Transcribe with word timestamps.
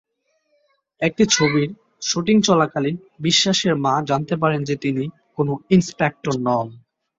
একটি 1.01 1.23
ছবির 1.31 1.69
শুটিং 2.01 2.37
চলাকালীন 2.41 2.95
বিশ্বাসের 3.19 3.73
মা 3.75 3.93
জানতে 4.09 4.35
পারে 4.37 4.57
যে 4.63 4.75
তিনি 4.75 5.03
কোনও 5.35 5.53
ইন্সপেক্টর 5.69 6.33
নন। 6.39 6.67